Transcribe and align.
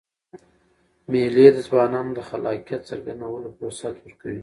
مېلې 1.11 1.47
د 1.53 1.57
ځوانانو 1.67 2.11
د 2.17 2.19
خلاقیت 2.29 2.81
څرګندولو 2.89 3.47
فرصت 3.57 3.95
ورکوي. 3.99 4.39